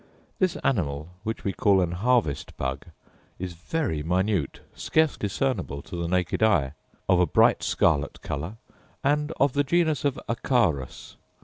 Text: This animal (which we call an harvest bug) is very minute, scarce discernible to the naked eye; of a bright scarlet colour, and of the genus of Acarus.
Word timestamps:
This 0.39 0.55
animal 0.63 1.09
(which 1.21 1.43
we 1.43 1.53
call 1.53 1.79
an 1.79 1.91
harvest 1.91 2.57
bug) 2.57 2.87
is 3.37 3.53
very 3.53 4.01
minute, 4.01 4.61
scarce 4.73 5.15
discernible 5.15 5.83
to 5.83 5.95
the 5.95 6.07
naked 6.07 6.41
eye; 6.41 6.73
of 7.07 7.19
a 7.19 7.27
bright 7.27 7.61
scarlet 7.61 8.19
colour, 8.23 8.57
and 9.03 9.31
of 9.39 9.53
the 9.53 9.63
genus 9.63 10.03
of 10.03 10.19
Acarus. 10.27 11.17